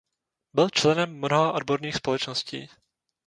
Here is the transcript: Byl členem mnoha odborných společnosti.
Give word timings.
Byl 0.53 0.69
členem 0.69 1.17
mnoha 1.17 1.51
odborných 1.53 1.95
společnosti. 1.95 2.69